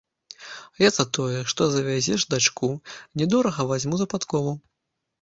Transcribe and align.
Я 0.83 0.89
за 0.95 1.05
тое, 1.17 1.43
што 1.53 1.61
завязеш 1.75 2.21
дачку, 2.33 2.73
не 3.23 3.31
дорага 3.37 3.71
вазьму 3.73 3.95
за 4.05 4.13
падкову. 4.17 4.61